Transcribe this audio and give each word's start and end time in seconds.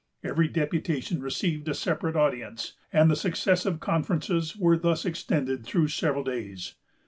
Every 0.23 0.47
deputation 0.47 1.21
received 1.21 1.67
a 1.67 1.75
separate 1.75 2.15
audience, 2.15 2.73
and 2.91 3.07
the 3.11 3.15
successive 3.15 3.79
conferences 3.79 4.57
were 4.57 4.75
thus 4.75 5.05
extended 5.05 5.63
through 5.63 5.89
several 5.89 6.23
days. 6.23 6.73